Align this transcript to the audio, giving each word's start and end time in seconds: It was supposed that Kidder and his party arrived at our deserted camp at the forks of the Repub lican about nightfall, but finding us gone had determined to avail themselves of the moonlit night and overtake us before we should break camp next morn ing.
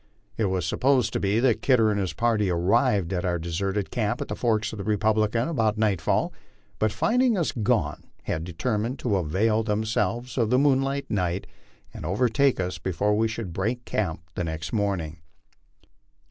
It 0.35 0.45
was 0.45 0.65
supposed 0.65 1.13
that 1.13 1.61
Kidder 1.61 1.91
and 1.91 1.99
his 1.99 2.13
party 2.13 2.49
arrived 2.49 3.13
at 3.13 3.23
our 3.23 3.37
deserted 3.37 3.91
camp 3.91 4.19
at 4.19 4.29
the 4.29 4.35
forks 4.35 4.73
of 4.73 4.77
the 4.79 4.83
Repub 4.83 5.15
lican 5.17 5.47
about 5.47 5.77
nightfall, 5.77 6.33
but 6.79 6.91
finding 6.91 7.37
us 7.37 7.51
gone 7.51 8.05
had 8.23 8.43
determined 8.43 8.97
to 8.97 9.17
avail 9.17 9.61
themselves 9.61 10.39
of 10.39 10.49
the 10.49 10.57
moonlit 10.57 11.11
night 11.11 11.45
and 11.93 12.03
overtake 12.03 12.59
us 12.59 12.79
before 12.79 13.15
we 13.15 13.27
should 13.27 13.53
break 13.53 13.85
camp 13.85 14.21
next 14.35 14.73
morn 14.73 15.01
ing. 15.01 15.19